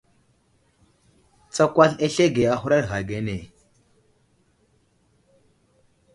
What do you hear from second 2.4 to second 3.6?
a huraɗ ghay age.